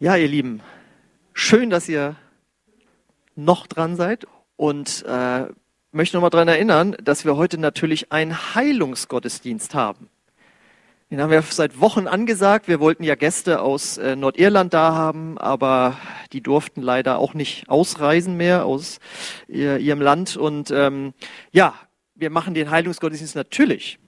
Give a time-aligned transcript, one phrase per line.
[0.00, 0.60] Ja, ihr Lieben,
[1.34, 2.16] schön, dass ihr
[3.36, 4.26] noch dran seid
[4.56, 5.46] und äh,
[5.92, 10.10] möchte nochmal daran erinnern, dass wir heute natürlich einen Heilungsgottesdienst haben.
[11.12, 12.66] Den haben wir seit Wochen angesagt.
[12.66, 15.96] Wir wollten ja Gäste aus äh, Nordirland da haben, aber
[16.32, 18.98] die durften leider auch nicht ausreisen mehr aus
[19.46, 20.36] ihr, ihrem Land.
[20.36, 21.14] Und ähm,
[21.52, 21.72] ja,
[22.16, 24.00] wir machen den Heilungsgottesdienst natürlich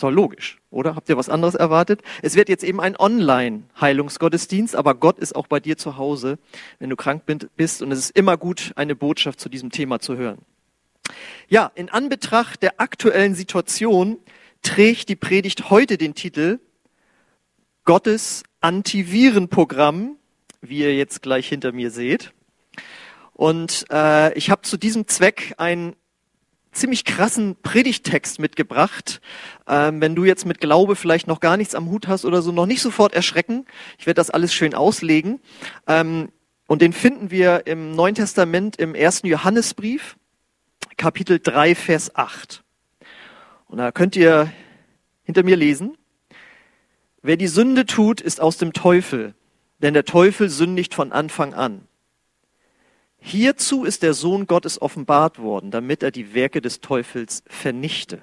[0.00, 0.94] doch logisch, oder?
[0.94, 2.02] Habt ihr was anderes erwartet?
[2.22, 6.38] Es wird jetzt eben ein Online-Heilungsgottesdienst, aber Gott ist auch bei dir zu Hause,
[6.78, 7.22] wenn du krank
[7.56, 7.82] bist.
[7.82, 10.38] Und es ist immer gut, eine Botschaft zu diesem Thema zu hören.
[11.48, 14.18] Ja, in Anbetracht der aktuellen Situation
[14.62, 16.58] trägt die Predigt heute den Titel
[17.84, 20.16] Gottes Antivirenprogramm,
[20.60, 22.32] wie ihr jetzt gleich hinter mir seht.
[23.32, 25.96] Und äh, ich habe zu diesem Zweck ein
[26.72, 29.20] ziemlich krassen Predigtext mitgebracht.
[29.68, 32.50] Ähm, wenn du jetzt mit Glaube vielleicht noch gar nichts am Hut hast oder so,
[32.50, 33.66] noch nicht sofort erschrecken.
[33.98, 35.40] Ich werde das alles schön auslegen.
[35.86, 36.30] Ähm,
[36.66, 40.16] und den finden wir im Neuen Testament im ersten Johannesbrief,
[40.96, 42.64] Kapitel 3, Vers 8.
[43.66, 44.52] Und da könnt ihr
[45.24, 45.96] hinter mir lesen.
[47.22, 49.34] Wer die Sünde tut, ist aus dem Teufel,
[49.78, 51.86] denn der Teufel sündigt von Anfang an.
[53.24, 58.18] Hierzu ist der Sohn Gottes offenbart worden, damit er die Werke des Teufels vernichte.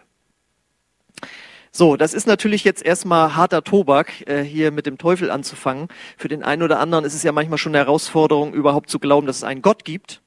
[1.71, 5.87] So, das ist natürlich jetzt erstmal harter Tobak, äh, hier mit dem Teufel anzufangen.
[6.17, 9.25] Für den einen oder anderen ist es ja manchmal schon eine Herausforderung, überhaupt zu glauben,
[9.25, 10.21] dass es einen Gott gibt.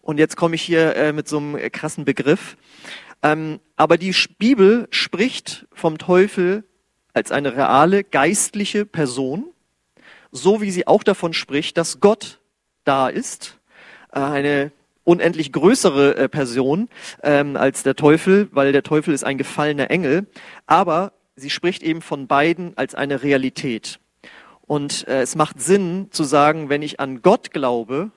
[0.00, 2.56] Und jetzt komme ich hier äh, mit so einem äh, krassen Begriff.
[3.22, 6.64] Ähm, aber die Bibel spricht vom Teufel
[7.12, 9.52] als eine reale geistliche Person,
[10.32, 12.40] so wie sie auch davon spricht, dass Gott
[12.84, 13.59] da ist
[14.12, 14.72] eine
[15.04, 16.88] unendlich größere äh, Person
[17.22, 20.26] ähm, als der Teufel, weil der Teufel ist ein gefallener Engel.
[20.66, 23.98] Aber sie spricht eben von beiden als eine Realität.
[24.62, 28.10] Und äh, es macht Sinn zu sagen, wenn ich an Gott glaube,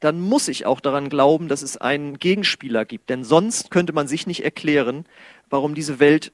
[0.00, 3.08] dann muss ich auch daran glauben, dass es einen Gegenspieler gibt.
[3.08, 5.06] Denn sonst könnte man sich nicht erklären,
[5.48, 6.32] warum diese Welt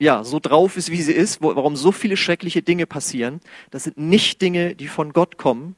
[0.00, 3.40] ja so drauf ist, wie sie ist, wo, warum so viele schreckliche Dinge passieren.
[3.70, 5.76] Das sind nicht Dinge, die von Gott kommen,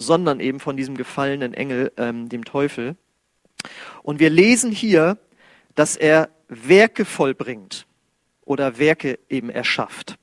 [0.00, 2.96] sondern eben von diesem gefallenen Engel, ähm, dem Teufel.
[4.02, 5.18] Und wir lesen hier,
[5.74, 7.86] dass er Werke vollbringt
[8.44, 10.16] oder Werke eben erschafft.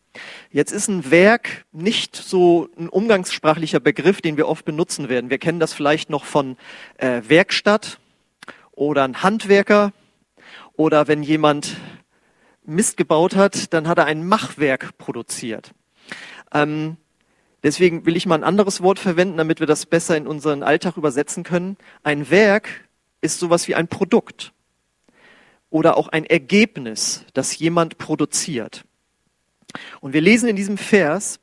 [0.49, 5.29] Jetzt ist ein Werk nicht so ein umgangssprachlicher Begriff, den wir oft benutzen werden.
[5.29, 6.57] Wir kennen das vielleicht noch von
[6.97, 7.99] äh, Werkstatt
[8.71, 9.93] oder ein Handwerker
[10.73, 11.77] oder wenn jemand
[12.65, 15.71] Mist gebaut hat, dann hat er ein Machwerk produziert.
[16.51, 16.97] Ähm,
[17.63, 20.97] Deswegen will ich mal ein anderes Wort verwenden, damit wir das besser in unseren Alltag
[20.97, 21.77] übersetzen können.
[22.03, 22.87] Ein Werk
[23.21, 24.53] ist sowas wie ein Produkt
[25.69, 28.85] oder auch ein Ergebnis, das jemand produziert.
[29.99, 31.39] Und wir lesen in diesem Vers,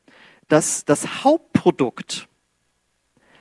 [0.49, 2.29] dass das Hauptprodukt,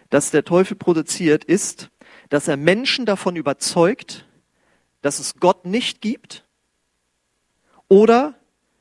[0.09, 1.89] das der Teufel produziert, ist,
[2.29, 4.25] dass er Menschen davon überzeugt,
[5.01, 6.43] dass es Gott nicht gibt
[7.87, 8.35] oder,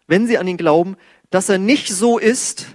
[0.07, 0.97] wenn sie an ihn glauben,
[1.31, 2.67] dass er nicht so ist,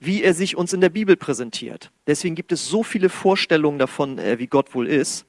[0.00, 1.92] wie er sich uns in der Bibel präsentiert.
[2.06, 5.26] Deswegen gibt es so viele Vorstellungen davon, äh, wie Gott wohl ist.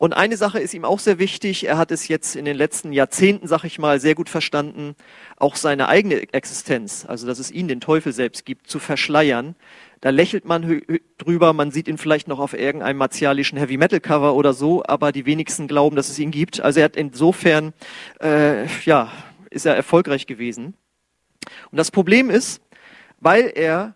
[0.00, 1.66] Und eine Sache ist ihm auch sehr wichtig.
[1.66, 4.96] Er hat es jetzt in den letzten Jahrzehnten, sag ich mal, sehr gut verstanden,
[5.36, 9.56] auch seine eigene Existenz, also dass es ihn, den Teufel selbst gibt, zu verschleiern.
[10.00, 10.82] Da lächelt man
[11.18, 15.12] drüber, man sieht ihn vielleicht noch auf irgendeinem martialischen Heavy Metal Cover oder so, aber
[15.12, 16.62] die wenigsten glauben, dass es ihn gibt.
[16.62, 17.74] Also er hat insofern,
[18.22, 19.12] äh, ja,
[19.50, 20.72] ist er erfolgreich gewesen.
[21.70, 22.62] Und das Problem ist,
[23.20, 23.94] weil er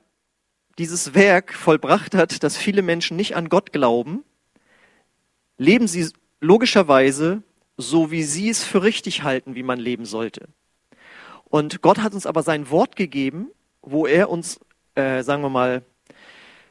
[0.79, 4.25] dieses Werk vollbracht hat, dass viele Menschen nicht an Gott glauben,
[5.59, 6.09] leben sie
[6.41, 7.43] logischerweise
[7.77, 10.49] so, wie sie es für richtig halten, wie man leben sollte.
[11.45, 13.51] Und Gott hat uns aber sein Wort gegeben,
[13.83, 14.61] wo er uns,
[14.95, 15.83] äh, sagen wir mal,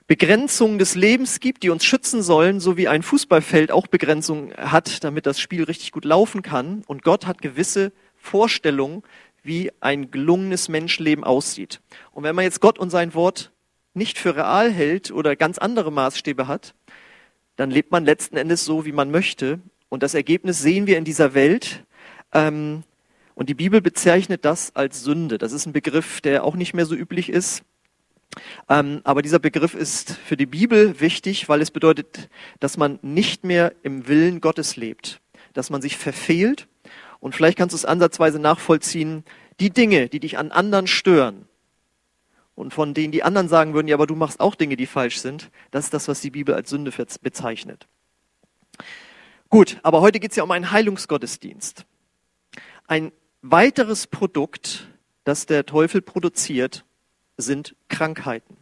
[0.07, 5.03] Begrenzungen des Lebens gibt, die uns schützen sollen, so wie ein Fußballfeld auch Begrenzungen hat,
[5.03, 6.83] damit das Spiel richtig gut laufen kann.
[6.87, 9.03] Und Gott hat gewisse Vorstellungen,
[9.43, 11.81] wie ein gelungenes Menschenleben aussieht.
[12.11, 13.51] Und wenn man jetzt Gott und sein Wort
[13.93, 16.73] nicht für real hält oder ganz andere Maßstäbe hat,
[17.55, 19.59] dann lebt man letzten Endes so, wie man möchte.
[19.89, 21.83] Und das Ergebnis sehen wir in dieser Welt.
[22.31, 22.83] Ähm,
[23.35, 25.37] und die Bibel bezeichnet das als Sünde.
[25.37, 27.63] Das ist ein Begriff, der auch nicht mehr so üblich ist.
[28.69, 32.29] Ähm, aber dieser Begriff ist für die Bibel wichtig, weil es bedeutet,
[32.59, 35.21] dass man nicht mehr im Willen Gottes lebt,
[35.53, 36.67] dass man sich verfehlt.
[37.19, 39.23] Und vielleicht kannst du es ansatzweise nachvollziehen,
[39.59, 41.47] die Dinge, die dich an anderen stören,
[42.55, 45.17] und von denen die anderen sagen würden, ja, aber du machst auch Dinge, die falsch
[45.17, 46.91] sind, das ist das, was die Bibel als Sünde
[47.21, 47.87] bezeichnet.
[49.49, 51.85] Gut, aber heute geht es ja um einen Heilungsgottesdienst.
[52.87, 53.11] Ein
[53.41, 54.87] weiteres Produkt,
[55.23, 56.85] das der Teufel produziert,
[57.37, 58.57] sind Krankheiten.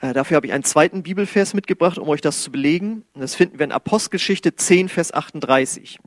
[0.00, 3.04] Äh, dafür habe ich einen zweiten Bibelvers mitgebracht, um euch das zu belegen.
[3.14, 5.98] Und das finden wir in Apostelgeschichte 10, Vers 38.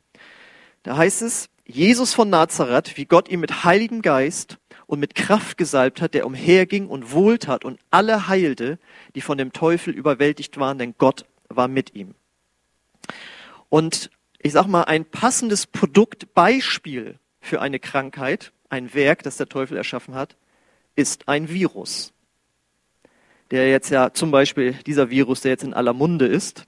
[0.82, 4.58] Da heißt es, Jesus von Nazareth, wie Gott ihn mit Heiligem Geist
[4.92, 8.78] und mit Kraft gesalbt hat, der umherging und wohltat und alle heilte,
[9.14, 12.14] die von dem Teufel überwältigt waren, denn Gott war mit ihm.
[13.70, 19.78] Und ich sag mal, ein passendes Produktbeispiel für eine Krankheit, ein Werk, das der Teufel
[19.78, 20.36] erschaffen hat,
[20.94, 22.12] ist ein Virus.
[23.50, 26.66] Der jetzt ja zum Beispiel dieser Virus, der jetzt in aller Munde ist.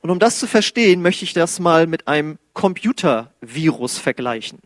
[0.00, 4.58] Und um das zu verstehen, möchte ich das mal mit einem Computervirus vergleichen.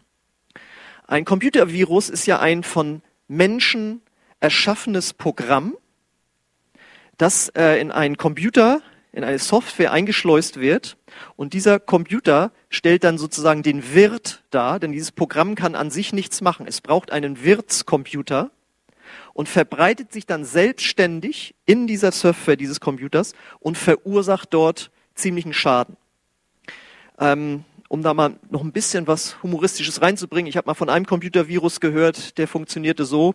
[1.09, 4.03] Ein Computervirus ist ja ein von Menschen
[4.41, 5.75] erschaffenes Programm,
[7.17, 8.83] das äh, in einen Computer,
[9.13, 10.99] in eine Software eingeschleust wird.
[11.35, 16.13] Und dieser Computer stellt dann sozusagen den Wirt dar, denn dieses Programm kann an sich
[16.13, 16.67] nichts machen.
[16.67, 18.51] Es braucht einen Wirtscomputer
[19.33, 25.97] und verbreitet sich dann selbstständig in dieser Software dieses Computers und verursacht dort ziemlichen Schaden.
[27.19, 30.49] Ähm, um da mal noch ein bisschen was Humoristisches reinzubringen.
[30.49, 33.35] Ich habe mal von einem Computervirus gehört, der funktionierte so,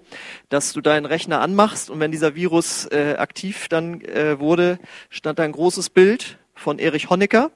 [0.50, 4.80] dass du deinen Rechner anmachst und wenn dieser Virus äh, aktiv dann äh, wurde,
[5.10, 7.52] stand da ein großes Bild von Erich Honecker.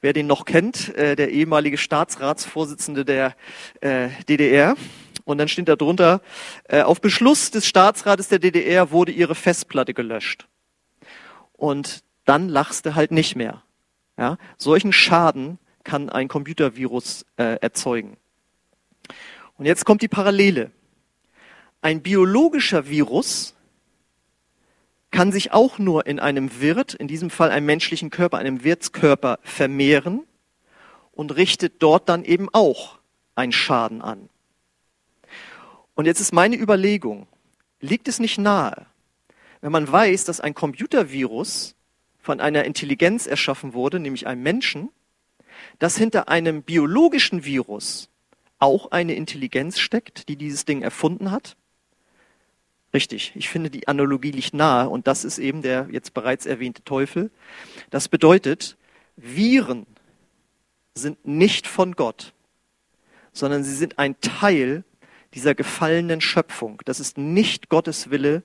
[0.00, 3.34] Wer den noch kennt, äh, der ehemalige Staatsratsvorsitzende der
[3.80, 4.76] äh, DDR.
[5.24, 6.22] Und dann steht da drunter,
[6.68, 10.48] äh, auf Beschluss des Staatsrates der DDR wurde ihre Festplatte gelöscht.
[11.52, 13.62] Und dann lachst du halt nicht mehr.
[14.16, 14.38] Ja?
[14.56, 18.16] Solchen Schaden kann ein Computervirus äh, erzeugen.
[19.56, 20.70] Und jetzt kommt die Parallele.
[21.82, 23.54] Ein biologischer Virus
[25.10, 29.38] kann sich auch nur in einem Wirt, in diesem Fall einem menschlichen Körper, einem Wirtskörper
[29.42, 30.22] vermehren
[31.12, 32.98] und richtet dort dann eben auch
[33.34, 34.28] einen Schaden an.
[35.94, 37.26] Und jetzt ist meine Überlegung,
[37.80, 38.86] liegt es nicht nahe,
[39.60, 41.74] wenn man weiß, dass ein Computervirus
[42.18, 44.90] von einer Intelligenz erschaffen wurde, nämlich einem Menschen,
[45.78, 48.08] dass hinter einem biologischen Virus
[48.58, 51.56] auch eine Intelligenz steckt, die dieses Ding erfunden hat?
[52.92, 56.82] Richtig, ich finde, die Analogie liegt nahe und das ist eben der jetzt bereits erwähnte
[56.82, 57.30] Teufel.
[57.90, 58.76] Das bedeutet,
[59.16, 59.86] Viren
[60.94, 62.32] sind nicht von Gott,
[63.32, 64.84] sondern sie sind ein Teil
[65.34, 66.82] dieser gefallenen Schöpfung.
[66.84, 68.42] Das ist nicht Gottes Wille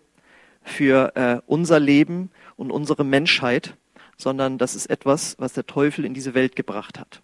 [0.61, 3.75] für äh, unser Leben und unsere Menschheit,
[4.17, 7.21] sondern das ist etwas, was der Teufel in diese Welt gebracht hat.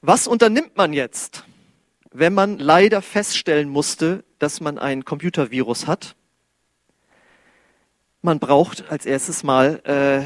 [0.00, 1.44] Was unternimmt man jetzt,
[2.10, 6.16] wenn man leider feststellen musste, dass man ein Computervirus hat?
[8.20, 10.24] Man braucht als erstes mal äh,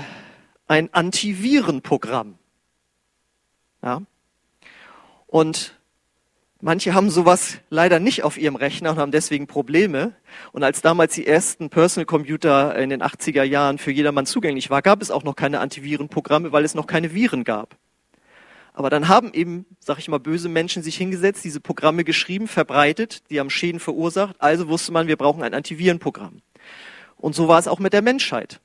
[0.66, 2.38] ein Antivirenprogramm.
[3.82, 4.02] Ja?
[5.26, 5.75] Und
[6.62, 10.12] Manche haben sowas leider nicht auf ihrem Rechner und haben deswegen Probleme.
[10.52, 14.80] Und als damals die ersten Personal Computer in den 80er Jahren für jedermann zugänglich war,
[14.80, 17.76] gab es auch noch keine Antivirenprogramme, weil es noch keine Viren gab.
[18.72, 23.30] Aber dann haben eben, sag ich mal, böse Menschen sich hingesetzt, diese Programme geschrieben, verbreitet,
[23.30, 24.36] die haben Schäden verursacht.
[24.38, 26.40] Also wusste man, wir brauchen ein Antivirenprogramm.
[27.16, 28.60] Und so war es auch mit der Menschheit.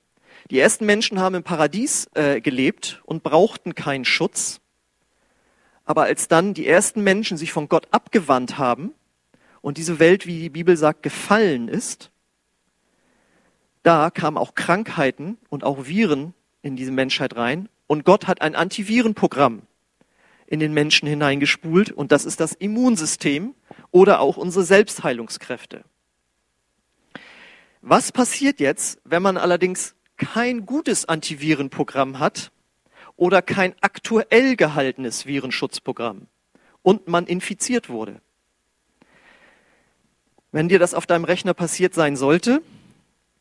[0.50, 4.60] Die ersten Menschen haben im Paradies äh, gelebt und brauchten keinen Schutz.
[5.86, 8.94] Aber als dann die ersten Menschen sich von Gott abgewandt haben
[9.62, 12.12] und diese Welt, wie die Bibel sagt, gefallen ist,
[13.84, 17.68] da kamen auch Krankheiten und auch Viren in diese Menschheit rein.
[17.88, 19.64] Und Gott hat ein Antivirenprogramm
[20.46, 21.92] in den Menschen hineingespult.
[21.92, 23.56] Und das ist das Immunsystem
[23.90, 25.84] oder auch unsere Selbstheilungskräfte.
[27.82, 32.52] Was passiert jetzt, wenn man allerdings kein gutes Antivirenprogramm hat
[33.22, 36.26] oder kein aktuell gehaltenes Virenschutzprogramm
[36.82, 38.20] und man infiziert wurde.
[40.52, 42.64] Wenn dir das auf deinem Rechner passiert sein sollte,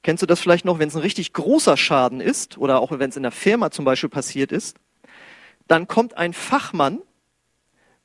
[0.03, 3.09] kennst du das vielleicht noch, wenn es ein richtig großer Schaden ist oder auch wenn
[3.09, 4.77] es in der Firma zum Beispiel passiert ist,
[5.67, 7.01] dann kommt ein Fachmann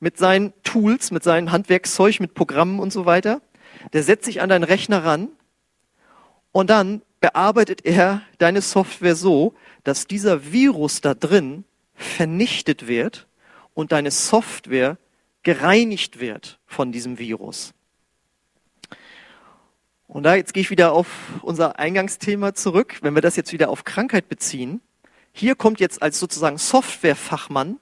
[0.00, 3.42] mit seinen Tools, mit seinem Handwerkszeug, mit Programmen und so weiter,
[3.92, 5.28] der setzt sich an deinen Rechner ran
[6.52, 9.54] und dann bearbeitet er deine Software so,
[9.84, 13.26] dass dieser Virus da drin vernichtet wird
[13.74, 14.98] und deine Software
[15.42, 17.72] gereinigt wird von diesem Virus.
[20.08, 21.08] Und da jetzt gehe ich wieder auf
[21.42, 22.98] unser Eingangsthema zurück.
[23.02, 24.80] Wenn wir das jetzt wieder auf Krankheit beziehen,
[25.32, 27.78] hier kommt jetzt als sozusagen Softwarefachmann,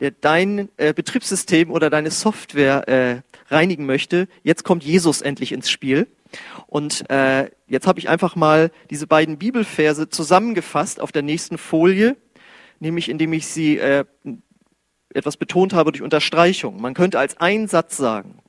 [0.00, 3.22] der dein äh, Betriebssystem oder deine Software äh,
[3.52, 6.06] reinigen möchte, jetzt kommt Jesus endlich ins Spiel.
[6.66, 12.16] Und äh, jetzt habe ich einfach mal diese beiden Bibelverse zusammengefasst auf der nächsten Folie,
[12.78, 14.04] nämlich indem ich sie äh,
[15.12, 16.80] etwas betont habe durch Unterstreichung.
[16.80, 18.40] Man könnte als einen Satz sagen,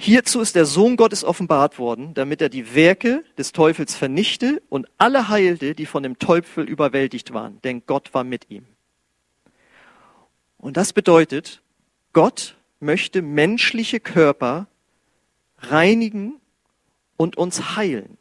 [0.00, 4.86] Hierzu ist der Sohn Gottes offenbart worden, damit er die Werke des Teufels vernichte und
[4.96, 8.64] alle heilte, die von dem Teufel überwältigt waren, denn Gott war mit ihm.
[10.56, 11.62] Und das bedeutet,
[12.12, 14.68] Gott möchte menschliche Körper
[15.58, 16.40] reinigen
[17.18, 18.16] und uns heilen.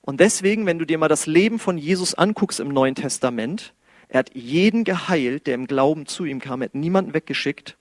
[0.00, 3.74] Und deswegen, wenn du dir mal das Leben von Jesus anguckst im Neuen Testament,
[4.08, 7.76] er hat jeden geheilt, der im Glauben zu ihm kam, er hat niemanden weggeschickt.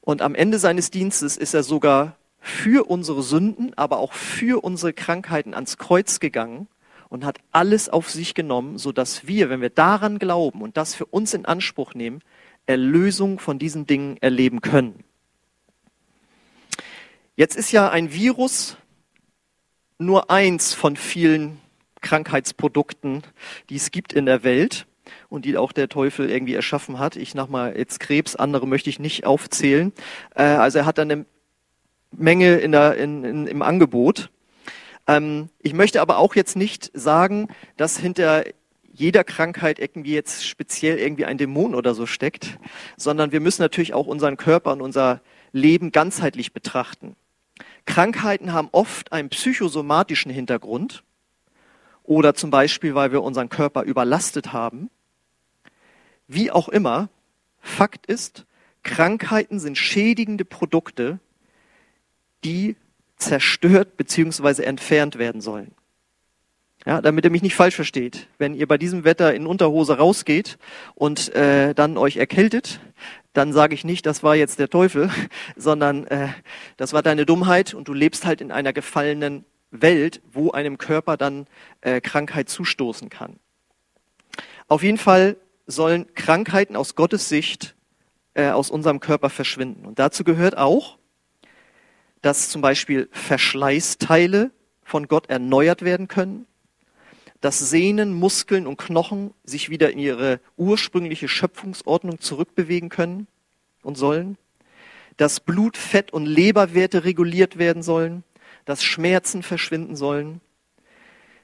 [0.00, 4.92] Und am Ende seines Dienstes ist er sogar für unsere Sünden, aber auch für unsere
[4.92, 6.66] Krankheiten ans Kreuz gegangen
[7.08, 10.94] und hat alles auf sich genommen, so dass wir, wenn wir daran glauben und das
[10.94, 12.20] für uns in Anspruch nehmen,
[12.66, 15.04] Erlösung von diesen Dingen erleben können.
[17.34, 18.76] Jetzt ist ja ein Virus
[19.96, 21.58] nur eins von vielen
[22.02, 23.22] Krankheitsprodukten,
[23.70, 24.86] die es gibt in der Welt
[25.30, 27.16] und die auch der Teufel irgendwie erschaffen hat.
[27.16, 29.92] Ich mal jetzt Krebs, andere möchte ich nicht aufzählen.
[30.34, 31.24] Äh, also er hat eine
[32.10, 34.30] Menge in der, in, in, im Angebot.
[35.06, 37.48] Ähm, ich möchte aber auch jetzt nicht sagen,
[37.78, 38.44] dass hinter
[38.92, 42.58] jeder Krankheit irgendwie jetzt speziell irgendwie ein Dämon oder so steckt,
[42.98, 45.22] sondern wir müssen natürlich auch unseren Körper und unser
[45.52, 47.16] Leben ganzheitlich betrachten.
[47.86, 51.02] Krankheiten haben oft einen psychosomatischen Hintergrund
[52.02, 54.90] oder zum Beispiel, weil wir unseren Körper überlastet haben.
[56.26, 57.08] Wie auch immer,
[57.60, 58.44] Fakt ist,
[58.82, 61.20] Krankheiten sind schädigende Produkte,
[62.44, 62.76] die
[63.16, 64.62] zerstört bzw.
[64.62, 65.72] entfernt werden sollen.
[66.84, 68.26] Ja, damit ihr mich nicht falsch versteht.
[68.38, 70.58] Wenn ihr bei diesem Wetter in Unterhose rausgeht
[70.96, 72.80] und äh, dann euch erkältet,
[73.32, 75.10] dann sage ich nicht, das war jetzt der Teufel,
[75.56, 76.28] sondern äh,
[76.76, 81.16] das war deine Dummheit und du lebst halt in einer gefallenen Welt, wo einem Körper
[81.16, 81.46] dann
[81.80, 83.38] äh, Krankheit zustoßen kann.
[84.68, 85.36] Auf jeden Fall
[85.66, 87.74] sollen Krankheiten aus Gottes Sicht
[88.34, 89.86] äh, aus unserem Körper verschwinden.
[89.86, 90.98] Und dazu gehört auch,
[92.20, 94.50] dass zum Beispiel Verschleißteile
[94.82, 96.46] von Gott erneuert werden können,
[97.42, 103.26] dass Sehnen, Muskeln und Knochen sich wieder in ihre ursprüngliche Schöpfungsordnung zurückbewegen können
[103.82, 104.38] und sollen,
[105.16, 108.22] dass Blut, Fett und Leberwerte reguliert werden sollen,
[108.64, 110.40] dass Schmerzen verschwinden sollen,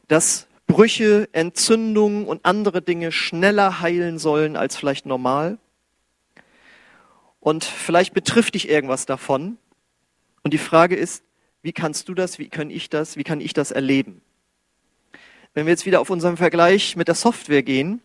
[0.06, 5.58] dass Brüche, Entzündungen und andere Dinge schneller heilen sollen als vielleicht normal.
[7.40, 9.58] Und vielleicht betrifft dich irgendwas davon.
[10.44, 11.24] Und die Frage ist,
[11.62, 14.22] wie kannst du das, wie kann ich das, wie kann ich das erleben?
[15.58, 18.00] Wenn wir jetzt wieder auf unseren Vergleich mit der Software gehen,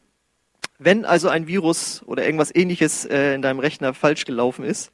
[0.80, 4.92] wenn also ein Virus oder irgendwas ähnliches äh, in deinem Rechner falsch gelaufen ist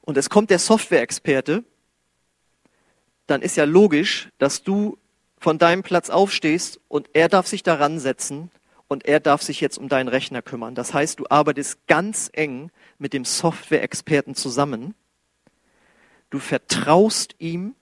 [0.00, 1.62] und es kommt der Software-Experte,
[3.26, 4.96] dann ist ja logisch, dass du
[5.36, 8.50] von deinem Platz aufstehst und er darf sich daran setzen
[8.88, 10.74] und er darf sich jetzt um deinen Rechner kümmern.
[10.74, 14.94] Das heißt, du arbeitest ganz eng mit dem Software-Experten zusammen.
[16.30, 17.74] Du vertraust ihm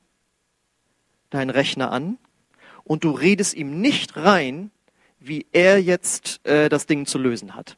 [1.30, 2.18] deinen Rechner an
[2.88, 4.70] und du redest ihm nicht rein,
[5.20, 7.76] wie er jetzt äh, das Ding zu lösen hat.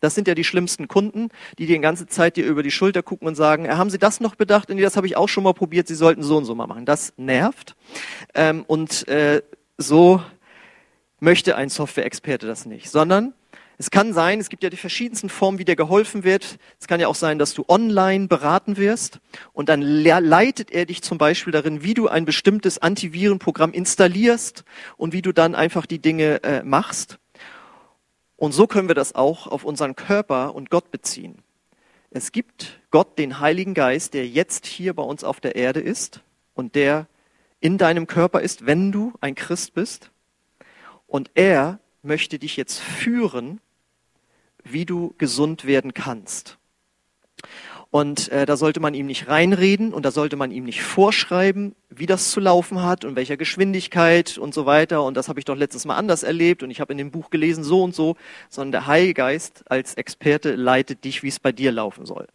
[0.00, 3.28] Das sind ja die schlimmsten Kunden, die die ganze Zeit dir über die Schulter gucken
[3.28, 4.68] und sagen, äh, haben Sie das noch bedacht?
[4.68, 6.86] Nee, das habe ich auch schon mal probiert, Sie sollten so und so mal machen.
[6.86, 7.76] Das nervt.
[8.34, 9.42] Ähm, und äh,
[9.78, 10.22] so
[11.20, 13.34] möchte ein Software-Experte das nicht, sondern
[13.78, 16.58] es kann sein, es gibt ja die verschiedensten Formen, wie dir geholfen wird.
[16.80, 19.20] Es kann ja auch sein, dass du online beraten wirst
[19.52, 24.64] und dann leitet er dich zum Beispiel darin, wie du ein bestimmtes Antivirenprogramm installierst
[24.96, 27.18] und wie du dann einfach die Dinge äh, machst.
[28.36, 31.42] Und so können wir das auch auf unseren Körper und Gott beziehen.
[32.10, 36.22] Es gibt Gott, den Heiligen Geist, der jetzt hier bei uns auf der Erde ist
[36.54, 37.08] und der
[37.60, 40.10] in deinem Körper ist, wenn du ein Christ bist.
[41.06, 43.60] Und er möchte dich jetzt führen
[44.72, 46.58] wie du gesund werden kannst.
[47.90, 51.74] Und äh, da sollte man ihm nicht reinreden und da sollte man ihm nicht vorschreiben,
[51.88, 55.02] wie das zu laufen hat und welcher Geschwindigkeit und so weiter.
[55.04, 57.30] Und das habe ich doch letztes Mal anders erlebt und ich habe in dem Buch
[57.30, 58.16] gelesen so und so,
[58.50, 62.26] sondern der Heilige Geist als Experte leitet dich, wie es bei dir laufen soll.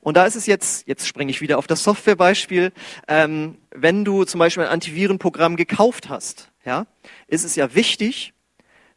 [0.00, 2.72] Und da ist es jetzt, jetzt springe ich wieder auf das Softwarebeispiel,
[3.08, 6.86] ähm, wenn du zum Beispiel ein Antivirenprogramm gekauft hast, ja,
[7.26, 8.32] ist es ja wichtig,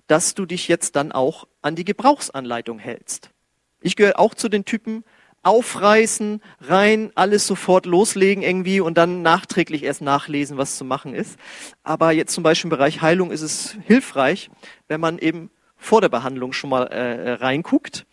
[0.08, 3.29] dass du dich jetzt dann auch an die Gebrauchsanleitung hältst.
[3.81, 5.03] Ich gehöre auch zu den Typen,
[5.43, 11.38] aufreißen, rein, alles sofort loslegen irgendwie und dann nachträglich erst nachlesen, was zu machen ist.
[11.84, 14.51] Aber jetzt zum Beispiel im Bereich Heilung ist es hilfreich,
[14.88, 18.05] wenn man eben vor der Behandlung schon mal äh, reinguckt.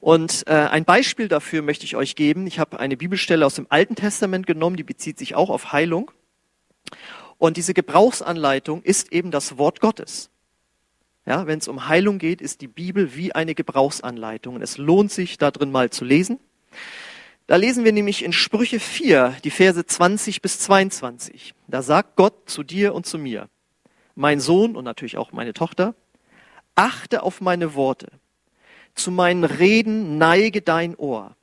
[0.00, 2.46] Und äh, ein Beispiel dafür möchte ich euch geben.
[2.46, 6.12] Ich habe eine Bibelstelle aus dem Alten Testament genommen, die bezieht sich auch auf Heilung.
[7.36, 10.30] Und diese Gebrauchsanleitung ist eben das Wort Gottes.
[11.26, 14.54] Ja, wenn es um Heilung geht, ist die Bibel wie eine Gebrauchsanleitung.
[14.54, 16.38] Und es lohnt sich, da drin mal zu lesen.
[17.48, 21.54] Da lesen wir nämlich in Sprüche 4, die Verse 20 bis 22.
[21.66, 23.48] Da sagt Gott zu dir und zu mir,
[24.14, 25.94] mein Sohn und natürlich auch meine Tochter,
[26.76, 28.08] achte auf meine Worte.
[28.94, 31.36] Zu meinen Reden neige dein Ohr.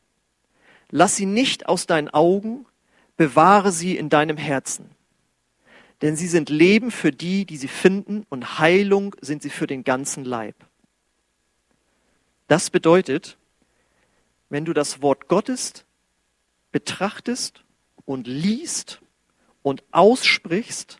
[0.89, 2.65] Lass sie nicht aus deinen Augen,
[3.15, 4.89] bewahre sie in deinem Herzen.
[6.03, 9.86] Denn sie sind Leben für die, die sie finden, und Heilung sind sie für den
[9.86, 10.55] ganzen Leib.
[12.50, 13.38] Das bedeutet,
[14.50, 15.86] wenn du das Wort Gottes
[16.74, 17.63] betrachtest
[18.03, 19.00] und liest
[19.62, 21.00] und aussprichst,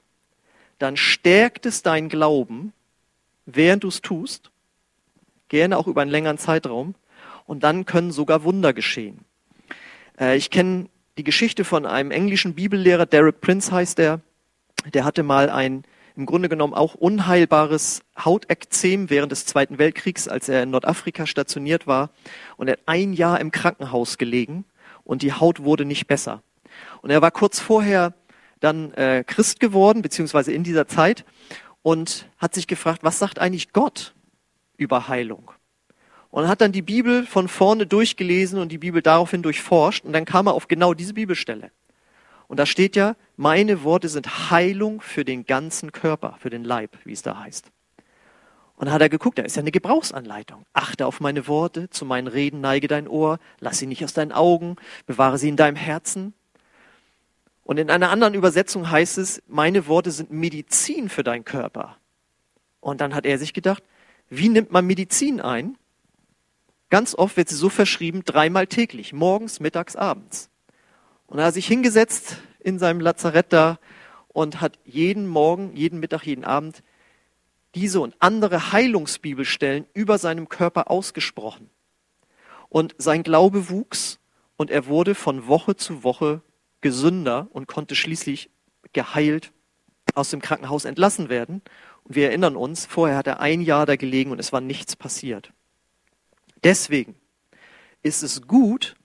[0.80, 2.72] dann stärkt es deinen Glauben,
[3.46, 4.52] während du es tust,
[5.50, 6.96] gerne auch über einen längeren Zeitraum,
[7.46, 9.26] und dann können sogar Wunder geschehen.
[10.18, 14.22] Äh, ich kenne die Geschichte von einem englischen Bibellehrer, Derek Prince heißt er,
[14.94, 15.84] der hatte mal ein
[16.16, 21.88] im Grunde genommen auch unheilbares Hautekzem während des Zweiten Weltkriegs, als er in Nordafrika stationiert
[21.88, 22.12] war.
[22.56, 24.66] Und er hat ein Jahr im Krankenhaus gelegen
[25.04, 26.44] und die Haut wurde nicht besser.
[27.02, 28.14] Und er war kurz vorher
[28.60, 31.26] dann äh, Christ geworden, beziehungsweise in dieser Zeit,
[31.82, 34.14] und hat sich gefragt, was sagt eigentlich Gott
[34.78, 35.52] über Heilung?
[36.30, 40.04] Und hat dann die Bibel von vorne durchgelesen und die Bibel daraufhin durchforscht.
[40.04, 41.72] Und dann kam er auf genau diese Bibelstelle.
[42.54, 46.96] Und da steht ja, meine Worte sind Heilung für den ganzen Körper, für den Leib,
[47.04, 47.72] wie es da heißt.
[48.76, 50.64] Und dann hat er geguckt, da ist ja eine Gebrauchsanleitung.
[50.72, 54.32] Achte auf meine Worte, zu meinen Reden neige dein Ohr, lass sie nicht aus deinen
[54.32, 54.76] Augen,
[55.08, 56.36] bewahre sie in deinem Herzen.
[57.64, 61.98] Und in einer anderen Übersetzung heißt es, meine Worte sind Medizin für deinen Körper.
[62.82, 63.82] Und dann hat er sich gedacht,
[64.30, 65.76] wie nimmt man Medizin ein?
[66.92, 70.52] Ganz oft wird sie so verschrieben, dreimal täglich, morgens, mittags, abends.
[71.34, 73.80] Und er hat sich hingesetzt in seinem Lazarett da
[74.28, 76.84] und hat jeden Morgen, jeden Mittag, jeden Abend
[77.74, 81.72] diese und andere Heilungsbibelstellen über seinem Körper ausgesprochen.
[82.70, 84.20] Und sein Glaube wuchs
[84.58, 86.44] und er wurde von Woche zu Woche
[86.82, 88.52] gesünder und konnte schließlich
[88.94, 89.54] geheilt
[90.14, 91.64] aus dem Krankenhaus entlassen werden.
[92.04, 94.96] Und wir erinnern uns, vorher hat er ein Jahr da gelegen und es war nichts
[94.96, 95.52] passiert.
[96.64, 97.16] Deswegen
[98.04, 98.96] ist es gut,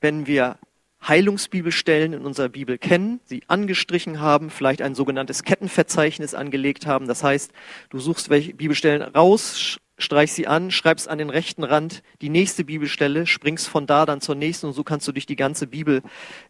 [0.00, 0.58] wenn wir
[1.06, 7.08] Heilungsbibelstellen in unserer Bibel kennen, sie angestrichen haben, vielleicht ein sogenanntes Kettenverzeichnis angelegt haben.
[7.08, 7.52] Das heißt,
[7.90, 12.64] du suchst welche Bibelstellen raus, streichst sie an, schreibst an den rechten Rand die nächste
[12.64, 16.02] Bibelstelle, springst von da dann zur nächsten und so kannst du durch die ganze Bibel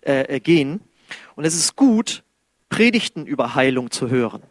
[0.02, 0.80] äh, gehen.
[1.34, 2.22] Und es ist gut,
[2.68, 4.42] Predigten über Heilung zu hören.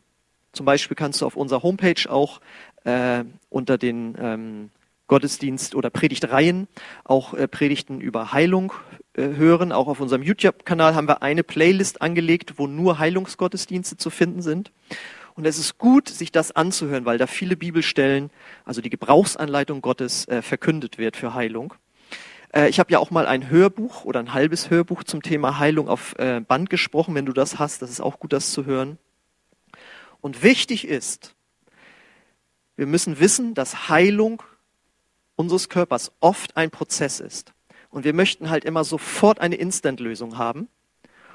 [0.52, 2.42] Zum Beispiel kannst du auf unserer Homepage auch
[2.84, 4.70] äh, unter den ähm,
[5.12, 6.70] Gottesdienst oder Predigtreihen
[7.04, 8.72] auch äh, Predigten über Heilung
[9.14, 9.74] äh, hören.
[9.74, 14.72] Auch auf unserem YouTube-Kanal haben wir eine Playlist angelegt, wo nur Heilungsgottesdienste zu finden sind.
[15.34, 18.30] Und es ist gut, sich das anzuhören, weil da viele Bibelstellen,
[18.64, 21.74] also die Gebrauchsanleitung Gottes, äh, verkündet wird für Heilung.
[22.68, 26.16] Ich habe ja auch mal ein Hörbuch oder ein halbes Hörbuch zum Thema Heilung auf
[26.18, 27.16] Band gesprochen.
[27.16, 28.98] Wenn du das hast, das ist auch gut, das zu hören.
[30.20, 31.34] Und wichtig ist,
[32.76, 34.44] wir müssen wissen, dass Heilung
[35.42, 37.54] unseres Körpers oft ein Prozess ist.
[37.90, 40.70] Und wir möchten halt immer sofort eine Instant-Lösung haben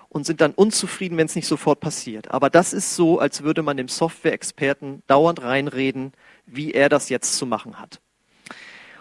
[0.08, 2.30] und sind dann unzufrieden, wenn es nicht sofort passiert.
[2.30, 6.12] Aber das ist so, als würde man dem Software-Experten dauernd reinreden,
[6.46, 8.00] wie er das jetzt zu machen hat.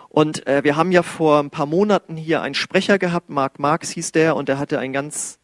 [0.09, 3.91] Und äh, wir haben ja vor ein paar Monaten hier einen Sprecher gehabt, Mark Marx
[3.91, 5.39] hieß der, und er hatte ein ganz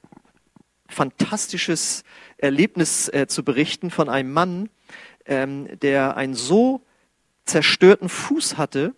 [0.88, 2.04] fantastisches
[2.38, 4.70] Erlebnis äh, zu berichten von einem Mann,
[5.26, 6.82] ähm, der einen so
[7.46, 8.94] zerstörten Fuß hatte,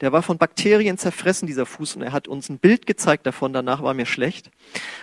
[0.00, 3.52] der war von Bakterien zerfressen, dieser Fuß, und er hat uns ein Bild gezeigt davon,
[3.52, 4.50] danach war mir schlecht.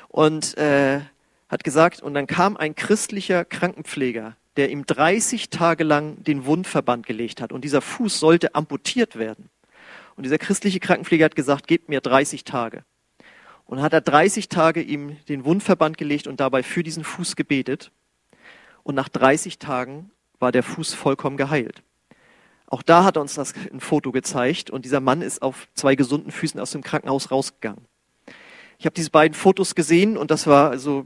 [0.07, 1.01] Und äh,
[1.49, 7.05] hat gesagt, und dann kam ein christlicher Krankenpfleger, der ihm 30 Tage lang den Wundverband
[7.05, 7.51] gelegt hat.
[7.51, 9.49] Und dieser Fuß sollte amputiert werden.
[10.15, 12.83] Und dieser christliche Krankenpfleger hat gesagt, gebt mir 30 Tage.
[13.65, 17.91] Und hat er 30 Tage ihm den Wundverband gelegt und dabei für diesen Fuß gebetet.
[18.83, 21.81] Und nach 30 Tagen war der Fuß vollkommen geheilt.
[22.75, 25.95] Auch da hat er uns das ein Foto gezeigt und dieser Mann ist auf zwei
[25.95, 27.85] gesunden Füßen aus dem Krankenhaus rausgegangen.
[28.77, 31.05] Ich habe diese beiden Fotos gesehen und das war also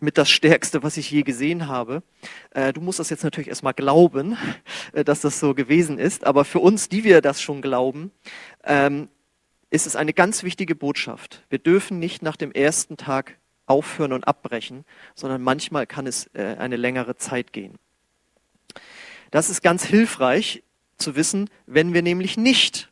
[0.00, 2.02] mit das Stärkste, was ich je gesehen habe.
[2.50, 4.36] Äh, du musst das jetzt natürlich erstmal glauben,
[4.92, 8.10] äh, dass das so gewesen ist, aber für uns, die wir das schon glauben,
[8.64, 9.08] ähm,
[9.70, 11.44] ist es eine ganz wichtige Botschaft.
[11.48, 16.56] Wir dürfen nicht nach dem ersten Tag aufhören und abbrechen, sondern manchmal kann es äh,
[16.58, 17.78] eine längere Zeit gehen.
[19.30, 20.64] Das ist ganz hilfreich
[20.98, 22.90] zu wissen, wenn wir nämlich nicht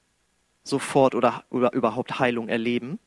[0.65, 2.99] sofort oder, oder überhaupt Heilung erleben.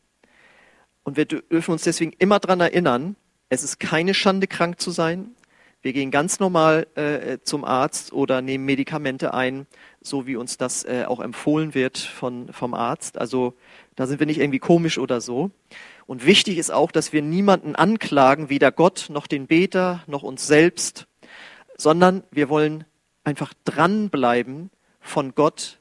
[1.04, 3.16] Und wir dürfen uns deswegen immer daran erinnern,
[3.50, 5.36] es ist keine Schande, krank zu sein.
[5.82, 9.68] Wir gehen ganz normal äh, zum Arzt oder nehmen Medikamente ein,
[10.02, 13.20] so wie uns das äh, auch empfohlen wird von, vom Arzt.
[13.20, 13.54] Also
[13.96, 15.52] da sind wir nicht irgendwie komisch oder so.
[16.08, 20.48] Und wichtig ist auch, dass wir niemanden anklagen, weder Gott noch den Beter noch uns
[20.48, 21.06] selbst,
[21.78, 22.86] sondern wir wollen
[23.24, 24.72] einfach dranbleiben,
[25.06, 25.80] von Gott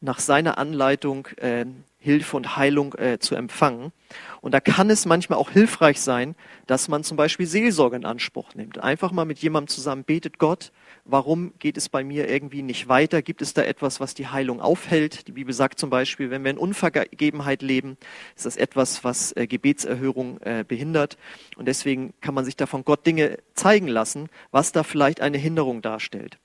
[0.00, 1.66] nach seiner Anleitung äh,
[1.98, 3.92] Hilfe und Heilung äh, zu empfangen.
[4.40, 6.34] Und da kann es manchmal auch hilfreich sein,
[6.66, 8.78] dass man zum Beispiel Seelsorge in Anspruch nimmt.
[8.78, 10.72] Einfach mal mit jemandem zusammen betet, Gott,
[11.04, 13.20] warum geht es bei mir irgendwie nicht weiter?
[13.20, 15.28] Gibt es da etwas, was die Heilung aufhält?
[15.28, 17.98] Die Bibel sagt zum Beispiel, wenn wir in Unvergebenheit leben,
[18.34, 21.18] ist das etwas, was äh, Gebetserhörung äh, behindert.
[21.56, 25.36] Und deswegen kann man sich da von Gott Dinge zeigen lassen, was da vielleicht eine
[25.36, 26.38] Hinderung darstellt.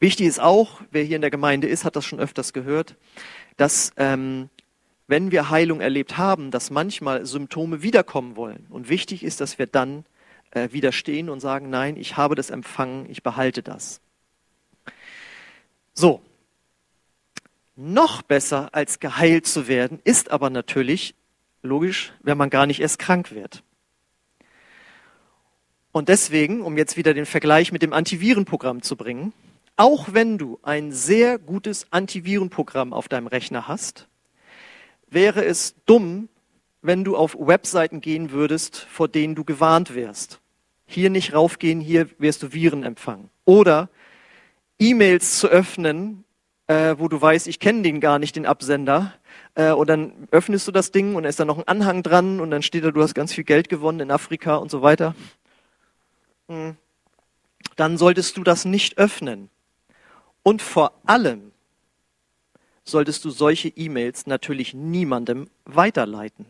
[0.00, 2.96] Wichtig ist auch, wer hier in der Gemeinde ist, hat das schon öfters gehört,
[3.58, 4.48] dass ähm,
[5.06, 8.66] wenn wir Heilung erlebt haben, dass manchmal Symptome wiederkommen wollen.
[8.70, 10.04] Und wichtig ist, dass wir dann
[10.52, 14.00] äh, widerstehen und sagen, nein, ich habe das empfangen, ich behalte das.
[15.92, 16.22] So.
[17.76, 21.14] Noch besser als geheilt zu werden, ist aber natürlich
[21.62, 23.62] logisch, wenn man gar nicht erst krank wird.
[25.92, 29.32] Und deswegen, um jetzt wieder den Vergleich mit dem Antivirenprogramm zu bringen,
[29.80, 34.08] auch wenn du ein sehr gutes Antivirenprogramm auf deinem Rechner hast,
[35.08, 36.28] wäre es dumm,
[36.82, 40.40] wenn du auf Webseiten gehen würdest, vor denen du gewarnt wärst.
[40.84, 43.30] Hier nicht raufgehen, hier wirst du Viren empfangen.
[43.46, 43.88] Oder
[44.78, 46.24] E-Mails zu öffnen,
[46.66, 49.14] äh, wo du weißt, ich kenne den gar nicht, den Absender.
[49.54, 52.40] Äh, und dann öffnest du das Ding und da ist da noch ein Anhang dran
[52.40, 55.14] und dann steht da, du hast ganz viel Geld gewonnen in Afrika und so weiter.
[56.48, 56.76] Hm.
[57.76, 59.48] Dann solltest du das nicht öffnen.
[60.42, 61.52] Und vor allem
[62.84, 66.46] solltest du solche E-Mails natürlich niemandem weiterleiten.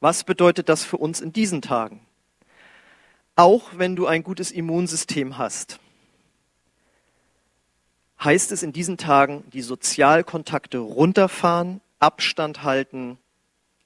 [0.00, 2.00] Was bedeutet das für uns in diesen Tagen?
[3.36, 5.78] Auch wenn du ein gutes Immunsystem hast,
[8.22, 13.18] heißt es in diesen Tagen, die Sozialkontakte runterfahren, Abstand halten,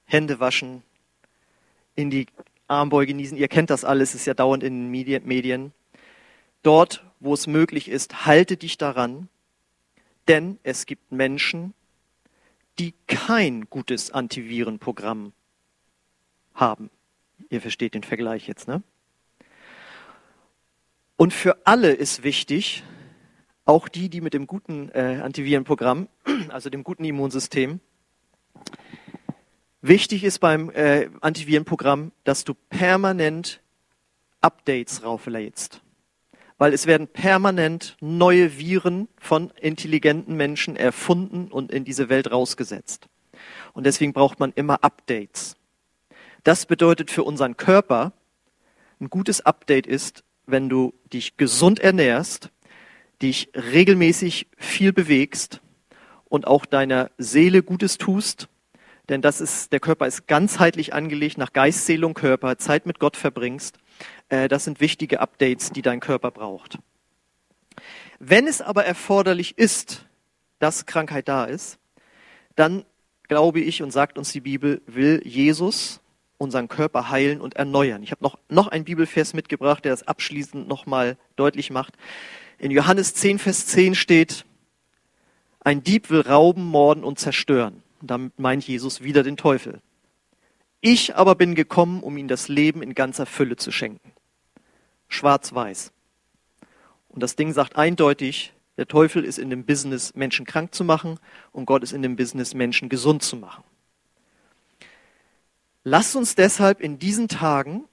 [0.05, 0.83] Hände waschen,
[1.95, 2.27] in die
[2.67, 3.37] Armbeuge genießen.
[3.37, 5.73] Ihr kennt das alles, ist ja dauernd in den Medien.
[6.63, 9.27] Dort, wo es möglich ist, halte dich daran,
[10.27, 11.73] denn es gibt Menschen,
[12.79, 15.33] die kein gutes Antivirenprogramm
[16.53, 16.89] haben.
[17.49, 18.81] Ihr versteht den Vergleich jetzt, ne?
[21.17, 22.83] Und für alle ist wichtig,
[23.63, 26.09] auch die, die mit dem guten äh, Antivirenprogramm,
[26.49, 27.79] also dem guten Immunsystem,
[29.81, 33.61] wichtig ist beim äh, Antivirenprogramm, dass du permanent
[34.41, 35.81] Updates rauflädst
[36.57, 43.07] weil es werden permanent neue Viren von intelligenten Menschen erfunden und in diese Welt rausgesetzt.
[43.73, 45.57] Und deswegen braucht man immer Updates.
[46.43, 48.13] Das bedeutet für unseren Körper,
[49.01, 52.51] ein gutes Update ist, wenn du dich gesund ernährst,
[53.21, 55.61] dich regelmäßig viel bewegst
[56.25, 58.47] und auch deiner Seele Gutes tust,
[59.09, 62.99] denn das ist, der Körper ist ganzheitlich angelegt nach Geist, Seele und Körper, Zeit mit
[62.99, 63.77] Gott verbringst
[64.29, 66.79] das sind wichtige Updates, die dein Körper braucht.
[68.19, 70.05] Wenn es aber erforderlich ist,
[70.59, 71.77] dass Krankheit da ist,
[72.55, 72.85] dann
[73.27, 76.01] glaube ich und sagt uns die Bibel, will Jesus
[76.37, 78.03] unseren Körper heilen und erneuern.
[78.03, 81.93] Ich habe noch, noch einen Bibelvers mitgebracht, der das abschließend nochmal deutlich macht.
[82.57, 84.45] In Johannes 10, Vers 10 steht,
[85.61, 87.81] ein Dieb will rauben, morden und zerstören.
[88.01, 89.81] Damit meint Jesus wieder den Teufel.
[90.87, 94.11] Ich aber bin gekommen, um ihm das Leben in ganzer Fülle zu schenken.
[95.07, 95.91] Schwarz-Weiß.
[97.09, 101.19] Und das Ding sagt eindeutig, der Teufel ist in dem Business, Menschen krank zu machen
[101.51, 103.63] und Gott ist in dem Business, Menschen gesund zu machen.
[105.83, 107.85] Lass uns deshalb in diesen Tagen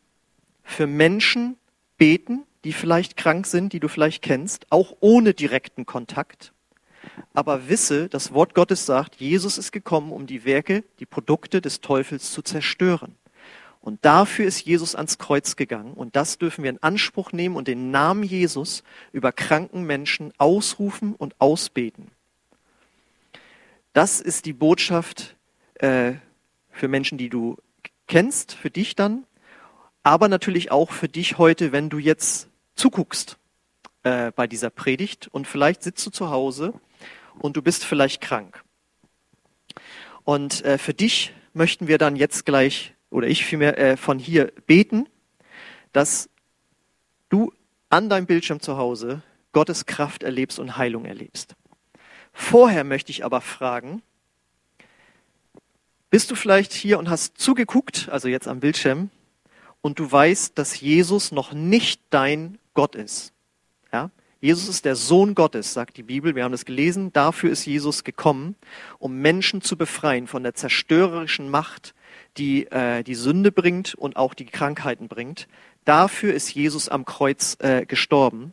[0.62, 1.56] für Menschen
[1.96, 6.51] beten, die vielleicht krank sind, die du vielleicht kennst, auch ohne direkten Kontakt.
[7.34, 11.80] Aber wisse, das Wort Gottes sagt, Jesus ist gekommen, um die Werke, die Produkte des
[11.80, 13.16] Teufels zu zerstören.
[13.80, 15.94] Und dafür ist Jesus ans Kreuz gegangen.
[15.94, 21.14] Und das dürfen wir in Anspruch nehmen und den Namen Jesus über kranken Menschen ausrufen
[21.16, 22.10] und ausbeten.
[23.92, 25.36] Das ist die Botschaft
[25.74, 26.12] äh,
[26.70, 27.58] für Menschen, die du
[28.06, 29.24] kennst, für dich dann,
[30.02, 33.36] aber natürlich auch für dich heute, wenn du jetzt zuguckst
[34.04, 36.74] äh, bei dieser Predigt und vielleicht sitzt du zu Hause
[37.38, 38.62] und du bist vielleicht krank.
[40.24, 44.52] Und äh, für dich möchten wir dann jetzt gleich oder ich vielmehr äh, von hier
[44.66, 45.08] beten,
[45.92, 46.30] dass
[47.28, 47.52] du
[47.88, 51.54] an deinem Bildschirm zu Hause Gottes Kraft erlebst und Heilung erlebst.
[52.32, 54.02] Vorher möchte ich aber fragen,
[56.08, 59.10] bist du vielleicht hier und hast zugeguckt, also jetzt am Bildschirm,
[59.82, 63.32] und du weißt, dass Jesus noch nicht dein Gott ist?
[63.92, 64.10] Ja?
[64.42, 66.34] Jesus ist der Sohn Gottes, sagt die Bibel.
[66.34, 67.12] Wir haben das gelesen.
[67.12, 68.56] Dafür ist Jesus gekommen,
[68.98, 71.94] um Menschen zu befreien von der zerstörerischen Macht,
[72.38, 75.46] die äh, die Sünde bringt und auch die Krankheiten bringt.
[75.84, 78.52] Dafür ist Jesus am Kreuz äh, gestorben.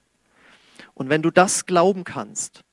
[0.94, 2.64] Und wenn du das glauben kannst,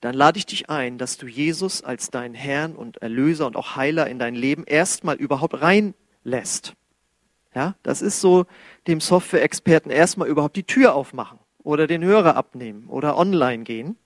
[0.00, 3.74] dann lade ich dich ein, dass du Jesus als deinen Herrn und Erlöser und auch
[3.74, 6.74] Heiler in dein Leben erstmal überhaupt reinlässt.
[7.56, 8.46] Ja, das ist so
[8.86, 13.96] dem Software-Experten erstmal überhaupt die Tür aufmachen oder den Hörer abnehmen oder online gehen.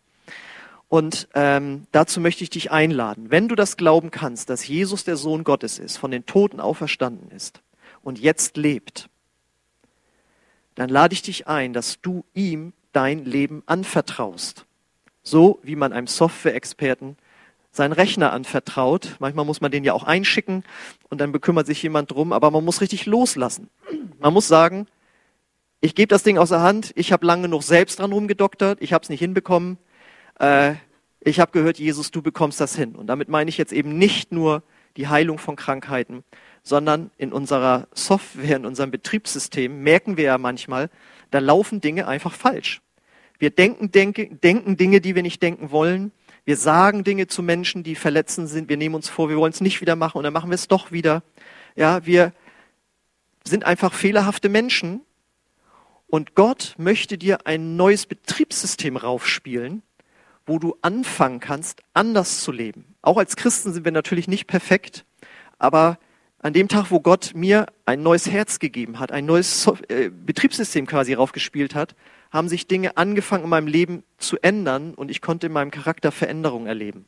[0.88, 3.30] Und ähm, dazu möchte ich dich einladen.
[3.30, 7.30] Wenn du das glauben kannst, dass Jesus der Sohn Gottes ist, von den Toten auferstanden
[7.30, 7.60] ist
[8.02, 9.08] und jetzt lebt,
[10.76, 14.64] dann lade ich dich ein, dass du ihm dein Leben anvertraust.
[15.22, 17.16] So wie man einem Software-Experten
[17.72, 19.16] seinen Rechner anvertraut.
[19.18, 20.64] Manchmal muss man den ja auch einschicken
[21.10, 23.68] und dann bekümmert sich jemand drum, aber man muss richtig loslassen.
[24.18, 24.86] Man muss sagen,
[25.86, 28.92] ich gebe das Ding aus der Hand, ich habe lange genug selbst dran rumgedoktert, ich
[28.92, 29.78] habe es nicht hinbekommen.
[30.40, 30.74] Äh,
[31.20, 32.96] ich habe gehört, Jesus, du bekommst das hin.
[32.96, 34.64] Und damit meine ich jetzt eben nicht nur
[34.96, 36.24] die Heilung von Krankheiten,
[36.64, 40.90] sondern in unserer Software, in unserem Betriebssystem merken wir ja manchmal,
[41.30, 42.82] da laufen Dinge einfach falsch.
[43.38, 46.10] Wir denken, denke, denken Dinge, die wir nicht denken wollen.
[46.44, 48.68] Wir sagen Dinge zu Menschen, die verletzend sind.
[48.68, 50.66] Wir nehmen uns vor, wir wollen es nicht wieder machen und dann machen wir es
[50.66, 51.22] doch wieder.
[51.76, 52.32] Ja, wir
[53.44, 55.02] sind einfach fehlerhafte Menschen.
[56.08, 59.82] Und Gott möchte dir ein neues Betriebssystem raufspielen,
[60.46, 62.94] wo du anfangen kannst, anders zu leben.
[63.02, 65.04] Auch als Christen sind wir natürlich nicht perfekt,
[65.58, 65.98] aber
[66.38, 70.86] an dem Tag, wo Gott mir ein neues Herz gegeben hat, ein neues äh, Betriebssystem
[70.86, 71.96] quasi raufgespielt hat,
[72.30, 76.12] haben sich Dinge angefangen in meinem Leben zu ändern und ich konnte in meinem Charakter
[76.12, 77.06] Veränderungen erleben.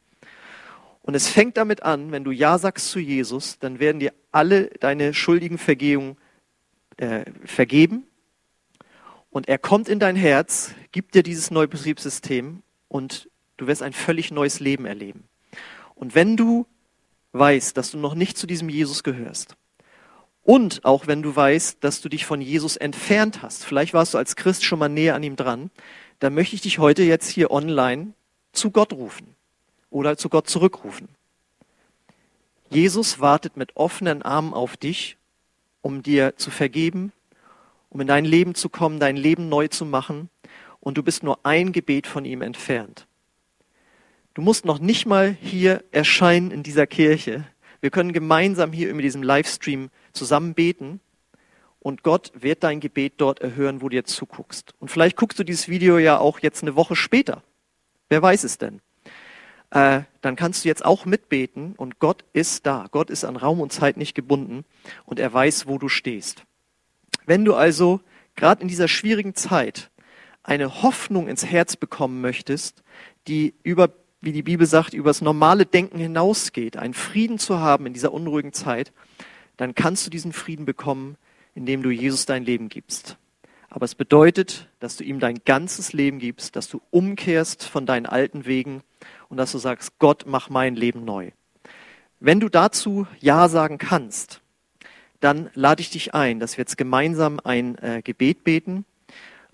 [1.03, 4.71] Und es fängt damit an, wenn du Ja sagst zu Jesus, dann werden dir alle
[4.81, 6.17] deine schuldigen Vergehungen
[6.97, 8.08] äh, vergeben.
[9.31, 13.93] Und er kommt in dein Herz, gibt dir dieses neue Betriebssystem und du wirst ein
[13.93, 15.25] völlig neues Leben erleben.
[15.95, 16.67] Und wenn du
[17.33, 19.57] weißt, dass du noch nicht zu diesem Jesus gehörst,
[20.49, 24.19] und auch wenn du weißt, dass du dich von Jesus entfernt hast, vielleicht warst du
[24.19, 25.71] als Christ schon mal näher an ihm dran,
[26.21, 28.15] dann möchte ich dich heute jetzt hier online
[28.53, 29.35] zu Gott rufen
[29.91, 31.09] oder zu Gott zurückrufen.
[32.71, 35.19] Jesus wartet mit offenen Armen auf dich,
[35.83, 37.13] um dir zu vergeben,
[37.89, 40.31] um in dein Leben zu kommen, dein Leben neu zu machen.
[40.81, 43.07] Und du bist nur ein Gebet von ihm entfernt.
[44.35, 47.45] Du musst noch nicht mal hier erscheinen in dieser Kirche.
[47.81, 51.01] Wir können gemeinsam hier über diesem Livestream zusammen beten
[51.81, 54.75] und Gott wird dein Gebet dort erhören, wo du jetzt zuguckst.
[54.79, 57.43] Und vielleicht guckst du dieses Video ja auch jetzt eine Woche später.
[58.09, 58.81] Wer weiß es denn?
[59.71, 62.87] Äh, dann kannst du jetzt auch mitbeten und Gott ist da.
[62.91, 64.65] Gott ist an Raum und Zeit nicht gebunden
[65.05, 66.45] und er weiß, wo du stehst.
[67.29, 68.01] Wenn du also
[68.37, 69.91] gerade in dieser schwierigen Zeit
[70.43, 72.83] eine Hoffnung ins Herz bekommen möchtest,
[73.27, 73.91] die über,
[74.23, 78.15] wie die Bibel sagt, über das normale Denken hinausgeht, einen Frieden zu haben in dieser
[78.15, 78.95] unruhigen Zeit,
[79.59, 81.19] dann kannst du diesen Frieden bekommen,
[81.55, 83.19] indem du Jesus dein Leben gibst.
[83.69, 88.07] Aber es bedeutet, dass du ihm dein ganzes Leben gibst, dass du umkehrst von deinen
[88.07, 88.81] alten Wegen
[89.29, 91.33] und dass du sagst, Gott, mach mein Leben neu.
[92.21, 94.41] Wenn du dazu Ja sagen kannst,
[95.21, 98.85] dann lade ich dich ein, dass wir jetzt gemeinsam ein äh, Gebet beten.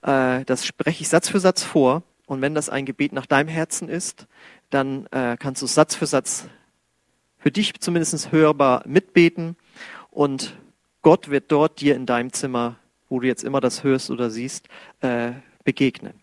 [0.02, 2.02] Äh, das spreche ich Satz für Satz vor.
[2.26, 4.26] Und wenn das ein Gebet nach deinem Herzen ist,
[4.70, 6.48] dann äh, kannst du Satz für Satz
[7.38, 9.56] für dich zumindest hörbar mitbeten.
[10.10, 10.56] Und
[11.02, 12.76] Gott wird dort dir in deinem Zimmer,
[13.08, 14.68] wo du jetzt immer das hörst oder siehst,
[15.00, 15.32] äh,
[15.64, 16.14] begegnen.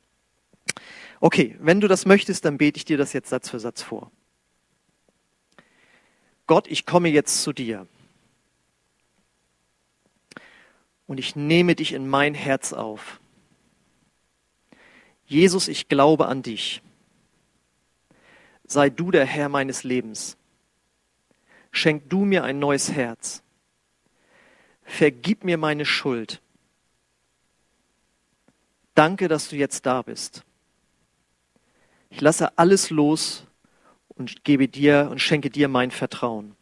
[1.20, 4.12] Okay, wenn du das möchtest, dann bete ich dir das jetzt Satz für Satz vor.
[6.48, 7.88] Gott, ich komme jetzt zu dir.
[11.12, 13.20] Und ich nehme dich in mein Herz auf.
[15.26, 16.82] Jesus, ich glaube an dich.
[18.64, 20.38] Sei du der Herr meines Lebens.
[21.72, 23.44] Schenk du mir ein neues Herz
[24.92, 26.42] vergib mir meine Schuld.
[28.94, 30.44] Danke, dass du jetzt da bist.
[32.10, 33.46] Ich lasse alles los
[34.10, 36.56] und gebe dir und schenke dir mein Vertrauen.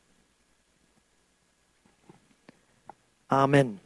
[3.27, 3.79] Amen.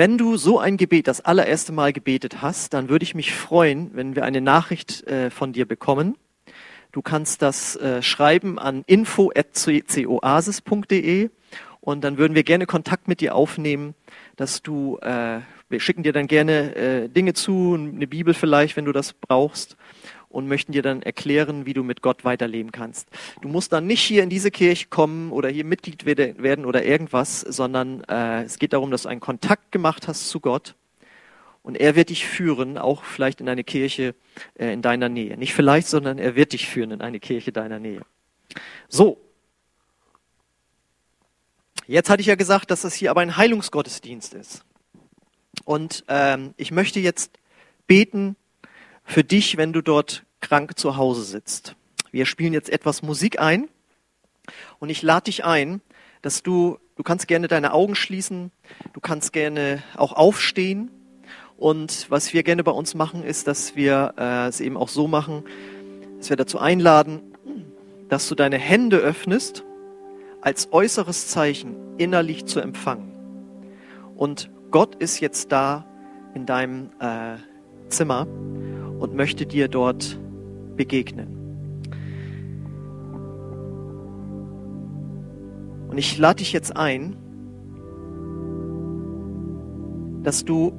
[0.00, 3.90] Wenn du so ein Gebet das allererste Mal gebetet hast, dann würde ich mich freuen,
[3.92, 6.16] wenn wir eine Nachricht äh, von dir bekommen.
[6.90, 11.28] Du kannst das äh, schreiben an info.coasis.de
[11.82, 13.94] und dann würden wir gerne Kontakt mit dir aufnehmen,
[14.36, 18.86] dass du, äh, wir schicken dir dann gerne äh, Dinge zu, eine Bibel vielleicht, wenn
[18.86, 19.76] du das brauchst
[20.30, 23.08] und möchten dir dann erklären, wie du mit Gott weiterleben kannst.
[23.42, 27.40] Du musst dann nicht hier in diese Kirche kommen oder hier Mitglied werden oder irgendwas,
[27.40, 30.76] sondern äh, es geht darum, dass du einen Kontakt gemacht hast zu Gott
[31.62, 34.14] Und er wird dich führen, auch vielleicht in eine Kirche
[34.54, 35.36] äh, in deiner Nähe.
[35.36, 38.00] Nicht vielleicht, sondern er wird dich führen in eine Kirche deiner Nähe.
[38.88, 39.20] So.
[41.86, 44.64] Jetzt hatte ich ja gesagt, dass das hier aber ein Heilungsgottesdienst ist.
[45.64, 47.32] Und ähm, ich möchte jetzt
[47.88, 48.36] beten
[49.10, 51.74] für dich, wenn du dort krank zu Hause sitzt.
[52.12, 53.68] Wir spielen jetzt etwas Musik ein
[54.78, 55.80] und ich lade dich ein,
[56.22, 58.52] dass du, du kannst gerne deine Augen schließen,
[58.92, 60.92] du kannst gerne auch aufstehen
[61.56, 65.08] und was wir gerne bei uns machen, ist, dass wir äh, es eben auch so
[65.08, 65.42] machen,
[66.18, 67.20] dass wir dazu einladen,
[68.08, 69.64] dass du deine Hände öffnest
[70.40, 73.10] als äußeres Zeichen innerlich zu empfangen.
[74.14, 75.84] Und Gott ist jetzt da
[76.32, 77.38] in deinem äh,
[77.88, 78.28] Zimmer
[79.00, 80.18] und möchte dir dort
[80.76, 81.36] begegnen.
[85.88, 87.16] Und ich lade dich jetzt ein,
[90.22, 90.72] dass du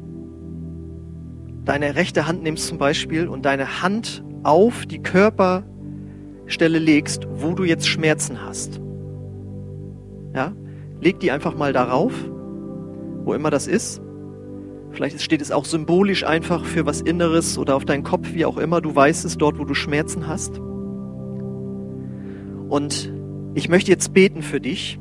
[1.66, 7.64] deine rechte Hand nimmst zum Beispiel und deine Hand auf die Körperstelle legst, wo du
[7.64, 8.80] jetzt Schmerzen hast.
[10.34, 10.54] Ja?
[11.02, 12.14] Leg die einfach mal darauf,
[13.26, 14.01] wo immer das ist.
[14.94, 18.58] Vielleicht steht es auch symbolisch einfach für was Inneres oder auf deinen Kopf, wie auch
[18.58, 18.82] immer.
[18.82, 20.60] Du weißt es dort, wo du Schmerzen hast.
[22.70, 23.12] Und
[23.54, 25.00] ich möchte jetzt beten für dich.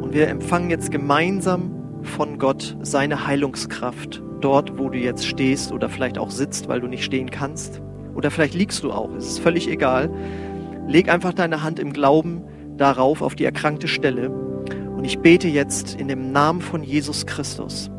[0.00, 5.88] Und wir empfangen jetzt gemeinsam von Gott seine Heilungskraft dort, wo du jetzt stehst oder
[5.88, 7.82] vielleicht auch sitzt, weil du nicht stehen kannst.
[8.14, 9.12] Oder vielleicht liegst du auch.
[9.14, 10.10] Es ist völlig egal.
[10.86, 12.44] Leg einfach deine Hand im Glauben
[12.76, 14.30] darauf, auf die erkrankte Stelle.
[14.30, 17.90] Und ich bete jetzt in dem Namen von Jesus Christus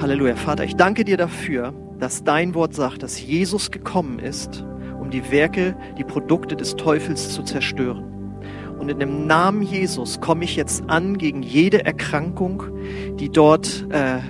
[0.00, 0.34] Halleluja.
[0.34, 4.64] Vater, ich danke dir dafür, dass dein Wort sagt, dass Jesus gekommen ist,
[4.98, 8.34] um die Werke, die Produkte des Teufels zu zerstören.
[8.78, 12.62] Und in dem Namen Jesus komme ich jetzt an gegen jede Erkrankung,
[13.16, 14.20] die dort äh,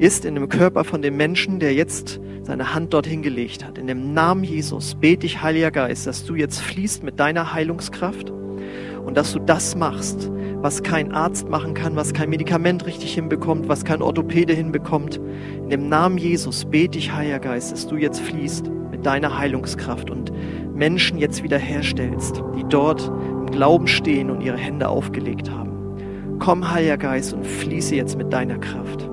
[0.00, 3.78] ist in dem Körper von dem Menschen, der jetzt seine Hand dorthin gelegt hat.
[3.78, 8.30] In dem Namen Jesus bete ich, Heiliger Geist, dass du jetzt fließt mit deiner Heilungskraft
[8.30, 10.28] und dass du das machst,
[10.62, 15.16] was kein Arzt machen kann, was kein Medikament richtig hinbekommt, was kein Orthopäde hinbekommt.
[15.56, 20.10] In dem Namen Jesus bete ich, Heiliger Geist, dass du jetzt fließt mit deiner Heilungskraft
[20.10, 20.32] und
[20.74, 26.38] Menschen jetzt wiederherstellst, die dort im Glauben stehen und ihre Hände aufgelegt haben.
[26.38, 29.08] Komm, Heiliger Geist, und fließe jetzt mit deiner Kraft.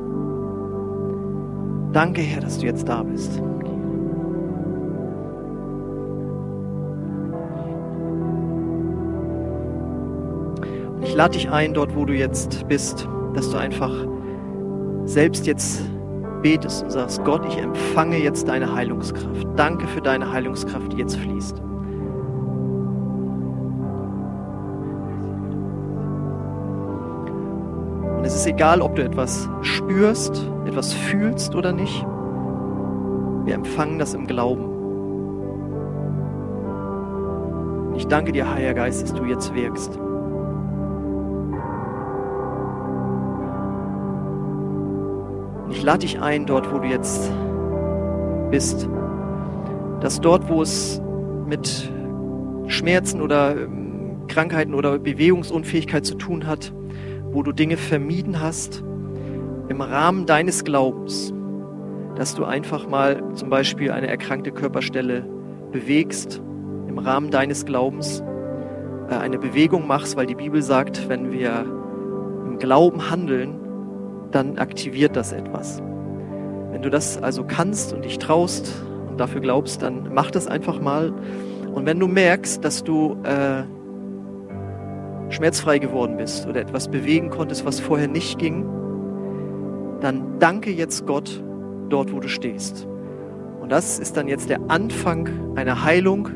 [1.93, 3.41] Danke, Herr, dass du jetzt da bist.
[11.17, 13.91] Lade dich ein, dort wo du jetzt bist, dass du einfach
[15.06, 15.82] selbst jetzt
[16.43, 19.47] betest und sagst, Gott, ich empfange jetzt deine Heilungskraft.
[19.56, 21.60] Danke für deine Heilungskraft, die jetzt fließt.
[28.17, 32.06] Und es ist egal, ob du etwas spürst, etwas fühlst oder nicht.
[33.45, 34.75] Wir empfangen das im Glauben.
[37.95, 39.99] Ich danke dir, Heiliger Geist, dass du jetzt wirkst.
[45.88, 47.32] Lade dich ein, dort, wo du jetzt
[48.52, 48.89] bist,
[50.02, 51.02] dass dort, wo es
[51.45, 51.89] mit
[52.67, 56.73] Schmerzen oder ähm, Krankheiten oder Bewegungsunfähigkeit zu tun hat,
[57.32, 58.84] wo du Dinge vermieden hast,
[59.69, 61.34] im Rahmen deines Glaubens,
[62.17, 65.26] dass du einfach mal zum Beispiel eine erkrankte Körperstelle
[65.71, 66.41] bewegst,
[66.89, 68.21] im Rahmen deines Glaubens
[69.10, 71.63] äh, eine Bewegung machst, weil die Bibel sagt, wenn wir
[72.45, 73.66] im Glauben handeln,
[74.31, 75.81] dann aktiviert das etwas.
[76.71, 78.71] Wenn du das also kannst und dich traust
[79.09, 81.13] und dafür glaubst, dann mach das einfach mal.
[81.73, 83.63] Und wenn du merkst, dass du äh,
[85.31, 88.65] schmerzfrei geworden bist oder etwas bewegen konntest, was vorher nicht ging,
[90.01, 91.43] dann danke jetzt Gott
[91.89, 92.87] dort, wo du stehst.
[93.59, 96.29] Und das ist dann jetzt der Anfang einer Heilung,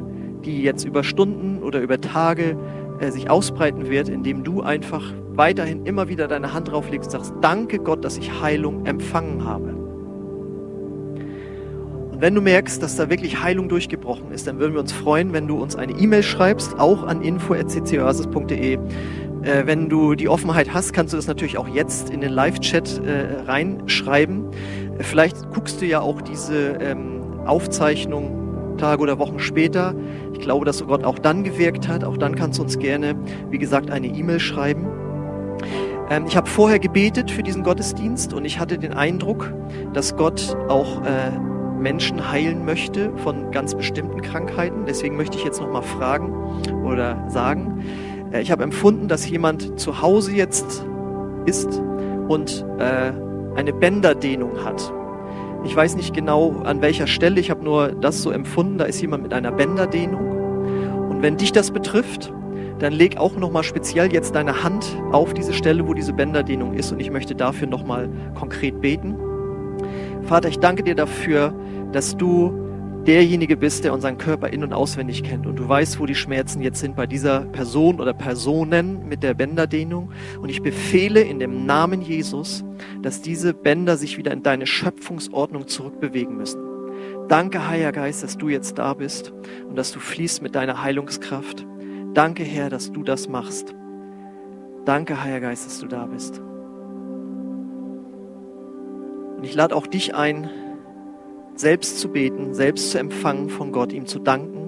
[0.43, 2.57] die jetzt über Stunden oder über Tage
[3.01, 7.33] äh, sich ausbreiten wird, indem du einfach weiterhin immer wieder deine Hand drauflegst und sagst,
[7.41, 9.73] danke Gott, dass ich Heilung empfangen habe.
[12.11, 15.33] Und wenn du merkst, dass da wirklich Heilung durchgebrochen ist, dann würden wir uns freuen,
[15.33, 18.73] wenn du uns eine E-Mail schreibst, auch an info.ccioasis.de.
[18.73, 18.79] Äh,
[19.65, 23.41] wenn du die Offenheit hast, kannst du das natürlich auch jetzt in den Live-Chat äh,
[23.47, 24.51] reinschreiben.
[24.99, 28.40] Äh, vielleicht guckst du ja auch diese ähm, Aufzeichnung
[28.81, 29.93] Tage oder Wochen später.
[30.33, 32.03] Ich glaube, dass Gott auch dann gewirkt hat.
[32.03, 33.15] Auch dann kannst du uns gerne,
[33.49, 34.87] wie gesagt, eine E-Mail schreiben.
[36.09, 39.53] Ähm, ich habe vorher gebetet für diesen Gottesdienst und ich hatte den Eindruck,
[39.93, 41.31] dass Gott auch äh,
[41.79, 44.85] Menschen heilen möchte von ganz bestimmten Krankheiten.
[44.87, 46.33] Deswegen möchte ich jetzt noch mal fragen
[46.83, 47.85] oder sagen,
[48.31, 50.85] äh, ich habe empfunden, dass jemand zu Hause jetzt
[51.45, 51.81] ist
[52.27, 53.11] und äh,
[53.55, 54.91] eine Bänderdehnung hat.
[55.63, 58.99] Ich weiß nicht genau an welcher Stelle, ich habe nur das so empfunden, da ist
[58.99, 61.09] jemand mit einer Bänderdehnung.
[61.09, 62.33] Und wenn dich das betrifft,
[62.79, 66.91] dann leg auch nochmal speziell jetzt deine Hand auf diese Stelle, wo diese Bänderdehnung ist
[66.91, 69.15] und ich möchte dafür nochmal konkret beten.
[70.23, 71.53] Vater, ich danke dir dafür,
[71.91, 72.70] dass du
[73.07, 75.47] derjenige bist, der unseren Körper in- und auswendig kennt.
[75.47, 79.33] Und du weißt, wo die Schmerzen jetzt sind bei dieser Person oder Personen mit der
[79.33, 80.11] Bänderdehnung.
[80.39, 82.63] Und ich befehle in dem Namen Jesus,
[83.01, 86.61] dass diese Bänder sich wieder in deine Schöpfungsordnung zurückbewegen müssen.
[87.27, 89.33] Danke, Heiliger Geist, dass du jetzt da bist
[89.67, 91.65] und dass du fließt mit deiner Heilungskraft.
[92.13, 93.73] Danke, Herr, dass du das machst.
[94.85, 96.39] Danke, Heiliger Geist, dass du da bist.
[99.37, 100.49] Und ich lade auch dich ein,
[101.61, 104.61] selbst zu beten, selbst zu empfangen von Gott, ihm zu danken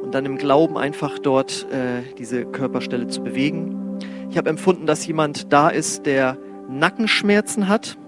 [0.00, 3.98] und dann im Glauben einfach dort äh, diese Körperstelle zu bewegen.
[4.30, 6.38] Ich habe empfunden, dass jemand da ist, der
[6.70, 7.98] Nackenschmerzen hat.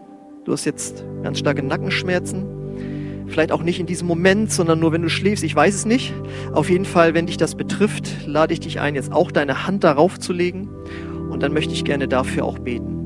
[0.45, 3.27] Du hast jetzt ganz starke Nackenschmerzen.
[3.27, 5.45] Vielleicht auch nicht in diesem Moment, sondern nur wenn du schläfst.
[5.45, 6.15] Ich weiß es nicht.
[6.53, 9.85] Auf jeden Fall, wenn dich das betrifft, lade ich dich ein, jetzt auch deine Hand
[9.85, 10.69] darauf zu legen.
[11.31, 13.01] Und dann möchte ich gerne dafür auch beten.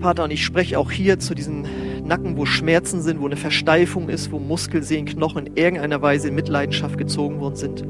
[0.00, 1.66] Vater, und ich spreche auch hier zu diesen
[2.06, 6.34] Nacken, wo Schmerzen sind, wo eine Versteifung ist, wo Muskelsehen, Knochen in irgendeiner Weise in
[6.34, 7.84] Mitleidenschaft gezogen worden sind.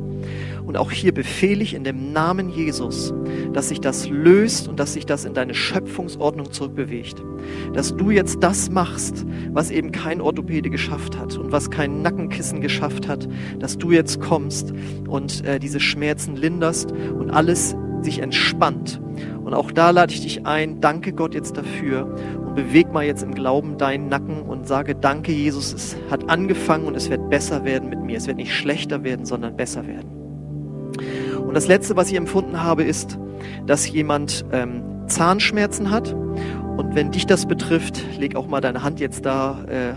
[0.67, 3.15] Und auch hier befehle ich in dem Namen Jesus,
[3.53, 7.23] dass sich das löst und dass sich das in deine Schöpfungsordnung zurückbewegt.
[7.73, 12.61] Dass du jetzt das machst, was eben kein Orthopäde geschafft hat und was kein Nackenkissen
[12.61, 13.29] geschafft hat,
[13.61, 14.75] dass du jetzt kommst
[15.07, 19.01] und äh, diese Schmerzen linderst und alles sich entspannt.
[19.45, 22.17] Und auch da lade ich dich ein, danke Gott jetzt dafür
[22.57, 26.97] beweg mal jetzt im Glauben deinen Nacken und sage, danke Jesus, es hat angefangen und
[26.97, 28.17] es wird besser werden mit mir.
[28.17, 30.11] Es wird nicht schlechter werden, sondern besser werden.
[31.47, 33.19] Und das Letzte, was ich empfunden habe, ist,
[33.67, 36.13] dass jemand ähm, Zahnschmerzen hat.
[36.13, 39.95] Und wenn dich das betrifft, leg auch mal deine Hand jetzt da, äh,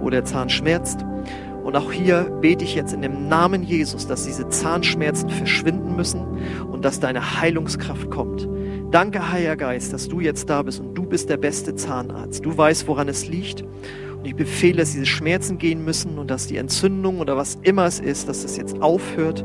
[0.00, 1.04] wo der Zahn schmerzt.
[1.62, 6.24] Und auch hier bete ich jetzt in dem Namen Jesus, dass diese Zahnschmerzen verschwinden müssen
[6.70, 8.48] und dass deine Heilungskraft kommt.
[8.90, 12.44] Danke, Heiliger Geist, dass du jetzt da bist und du bist der beste Zahnarzt.
[12.44, 13.62] Du weißt, woran es liegt.
[13.62, 17.84] Und ich befehle, dass diese Schmerzen gehen müssen und dass die Entzündung oder was immer
[17.84, 19.44] es ist, dass es jetzt aufhört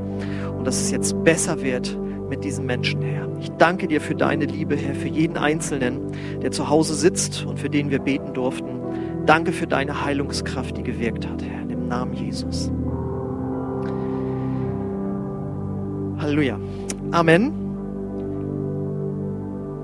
[0.58, 1.98] und dass es jetzt besser wird
[2.30, 3.28] mit diesem Menschen, Herr.
[3.40, 6.00] Ich danke dir für deine Liebe, Herr, für jeden Einzelnen,
[6.42, 8.80] der zu Hause sitzt und für den wir beten durften.
[9.26, 11.64] Danke für deine Heilungskraft, die gewirkt hat, Herr.
[11.94, 12.72] Namen Jesus.
[16.18, 16.60] Halleluja.
[17.12, 17.63] Amen.